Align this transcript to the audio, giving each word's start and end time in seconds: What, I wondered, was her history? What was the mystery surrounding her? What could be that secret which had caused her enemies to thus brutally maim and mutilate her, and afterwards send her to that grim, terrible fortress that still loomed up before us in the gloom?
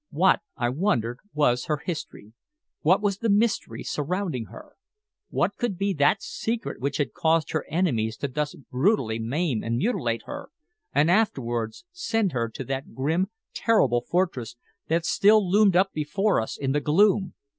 What, 0.09 0.39
I 0.57 0.69
wondered, 0.69 1.19
was 1.31 1.65
her 1.65 1.77
history? 1.77 2.33
What 2.81 3.03
was 3.03 3.19
the 3.19 3.29
mystery 3.29 3.83
surrounding 3.83 4.45
her? 4.45 4.71
What 5.29 5.57
could 5.57 5.77
be 5.77 5.93
that 5.93 6.23
secret 6.23 6.81
which 6.81 6.97
had 6.97 7.13
caused 7.13 7.51
her 7.51 7.67
enemies 7.69 8.17
to 8.17 8.27
thus 8.27 8.55
brutally 8.55 9.19
maim 9.19 9.63
and 9.63 9.77
mutilate 9.77 10.23
her, 10.25 10.49
and 10.91 11.11
afterwards 11.11 11.85
send 11.91 12.31
her 12.31 12.49
to 12.49 12.63
that 12.63 12.95
grim, 12.95 13.27
terrible 13.53 14.01
fortress 14.01 14.55
that 14.87 15.05
still 15.05 15.47
loomed 15.47 15.75
up 15.75 15.93
before 15.93 16.41
us 16.41 16.57
in 16.57 16.71
the 16.71 16.81
gloom? 16.81 17.35